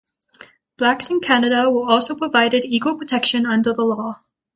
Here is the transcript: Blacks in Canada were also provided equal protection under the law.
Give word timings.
Blacks 0.77 1.11
in 1.11 1.19
Canada 1.19 1.69
were 1.69 1.87
also 1.87 2.15
provided 2.15 2.65
equal 2.65 2.97
protection 2.97 3.45
under 3.45 3.71
the 3.71 3.85
law. 3.85 4.13